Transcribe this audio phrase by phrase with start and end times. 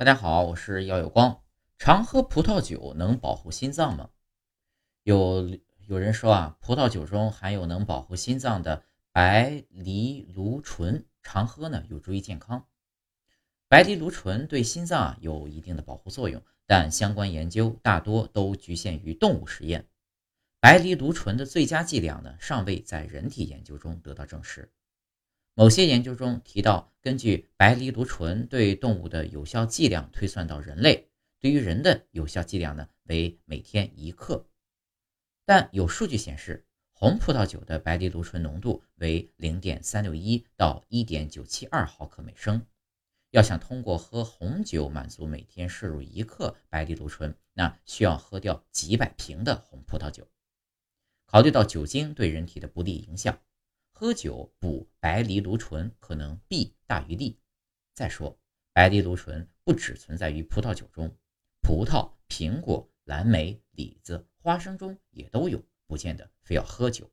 [0.00, 1.42] 大家好，我是耀有光。
[1.76, 4.08] 常喝葡萄酒能保护心脏吗？
[5.02, 8.82] 有有人说啊，葡萄酒中含有能保护心脏的
[9.12, 12.66] 白藜芦醇，常喝呢有助于健康。
[13.68, 19.86] 白藜芦醇对心脏啊有一定的保护作用，但相关研究大多都局限于动物实验。
[20.60, 24.72] 白藜芦醇的最佳剂量呢，尚未在人体研究中得到证实。
[25.60, 34.48] 某些研究中提到，根据白藜芦醇对动物的有效剂量推算到人类，对于人的有效剂量呢为每天一克。
[35.44, 42.64] 但有数据显示，红葡萄酒的白藜芦醇浓度为零点三六一到一点九七二毫克每升。
[43.30, 50.26] 要想通过喝红酒满足每天摄入一克白藜芦醇，那需要喝掉几百瓶的红葡萄酒。
[51.26, 53.38] 考虑到酒精对人体的不利影响。
[54.00, 57.38] 喝酒补白藜芦醇可能弊大于利。
[57.92, 58.40] 再说，
[58.72, 61.14] 白藜芦醇不只存在于葡萄酒中，
[61.60, 67.10] 葡萄、苹果、蓝莓、李子、花生中也都有，不见得非要喝酒。